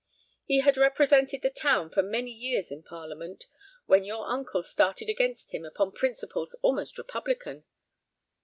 [0.45, 3.45] He had represented the town for many years in parliament,
[3.85, 7.65] when your uncle started against him upon principles almost republican.